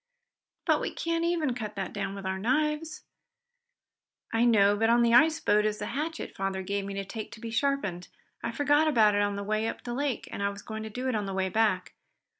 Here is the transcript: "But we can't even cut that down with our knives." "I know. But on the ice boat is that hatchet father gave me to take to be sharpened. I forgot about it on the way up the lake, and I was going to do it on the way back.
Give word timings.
"But 0.65 0.81
we 0.81 0.89
can't 0.89 1.23
even 1.23 1.53
cut 1.53 1.75
that 1.75 1.93
down 1.93 2.15
with 2.15 2.25
our 2.25 2.39
knives." 2.39 3.03
"I 4.33 4.45
know. 4.45 4.75
But 4.75 4.89
on 4.89 5.03
the 5.03 5.13
ice 5.13 5.39
boat 5.39 5.63
is 5.63 5.77
that 5.77 5.89
hatchet 5.93 6.35
father 6.35 6.63
gave 6.63 6.85
me 6.85 6.95
to 6.95 7.05
take 7.05 7.31
to 7.33 7.39
be 7.39 7.51
sharpened. 7.51 8.07
I 8.41 8.51
forgot 8.51 8.87
about 8.87 9.13
it 9.13 9.21
on 9.21 9.35
the 9.35 9.43
way 9.43 9.67
up 9.67 9.83
the 9.83 9.93
lake, 9.93 10.27
and 10.31 10.41
I 10.41 10.49
was 10.49 10.63
going 10.63 10.81
to 10.81 10.89
do 10.89 11.07
it 11.07 11.13
on 11.13 11.27
the 11.27 11.35
way 11.35 11.49
back. 11.49 11.93